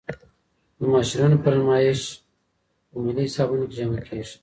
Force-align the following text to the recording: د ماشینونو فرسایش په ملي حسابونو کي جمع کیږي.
د 0.77 0.79
ماشینونو 0.93 1.35
فرسایش 1.43 2.01
په 2.89 2.97
ملي 3.03 3.23
حسابونو 3.27 3.65
کي 3.69 3.75
جمع 3.79 3.99
کیږي. 4.07 4.35